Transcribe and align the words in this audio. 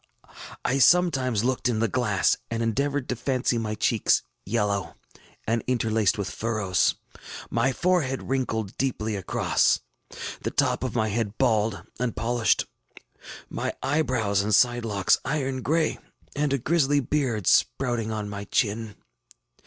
I 0.65 0.79
sometimes 0.79 1.43
looked 1.43 1.69
in 1.69 1.77
the 1.79 1.87
glass, 1.87 2.35
and 2.49 2.63
endeavored 2.63 3.07
to 3.09 3.15
fancy 3.15 3.59
my 3.59 3.75
cheeks 3.75 4.23
yellow 4.47 4.95
and 5.45 5.63
interlaced 5.67 6.17
with 6.17 6.27
furrows, 6.31 6.95
my 7.51 7.71
forehead 7.71 8.23
wrinkled 8.23 8.75
deeply 8.79 9.15
across, 9.15 9.79
the 10.41 10.49
top 10.49 10.83
of 10.83 10.95
my 10.95 11.09
head 11.09 11.37
bald 11.37 11.83
and 11.99 12.15
polished, 12.15 12.65
my 13.47 13.73
eyebrows 13.83 14.41
and 14.41 14.55
side 14.55 14.85
locks 14.85 15.19
iron 15.23 15.61
gray, 15.61 15.99
and 16.35 16.51
a 16.51 16.57
grisly 16.57 16.99
beard 16.99 17.45
sprouting 17.45 18.09
on 18.11 18.27
my 18.27 18.45
chin. 18.45 18.95